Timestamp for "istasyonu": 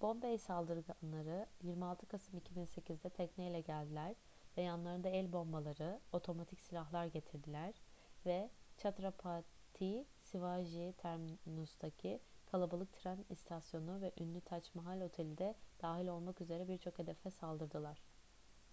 13.30-14.00